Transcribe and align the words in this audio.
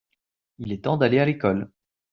il 0.57 0.71
est 0.73 0.85
temps 0.85 0.97
d'aller 0.97 1.19
à 1.19 1.25
l'école. 1.25 1.69